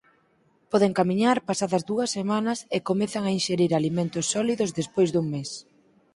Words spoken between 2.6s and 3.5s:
e comenzan a